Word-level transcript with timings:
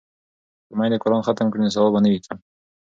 که 0.67 0.73
میندې 0.79 0.97
قران 1.03 1.21
ختم 1.27 1.47
کړي 1.51 1.61
نو 1.63 1.73
ثواب 1.75 1.91
به 1.93 1.99
نه 2.03 2.09
وي 2.11 2.19
کم. 2.25 2.37